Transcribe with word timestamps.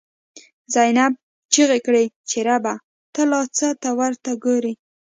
«زینب» 0.73 1.13
چیغی 1.53 1.79
کړی 1.85 2.05
چه 2.29 2.39
ربه، 2.47 2.73
ته 3.13 3.21
لا 3.31 3.41
څه 3.57 3.67
ته 3.81 3.89
ورته 3.99 4.31
گوری 4.43 4.73